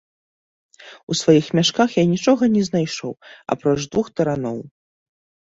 У 1.13 1.17
сваіх 1.19 1.45
мяшках 1.59 1.89
я 1.99 2.05
нічога 2.15 2.43
не 2.55 2.63
знайшоў, 2.71 3.13
апроч 3.57 3.79
двух 3.91 4.07
тараноў. 4.17 4.59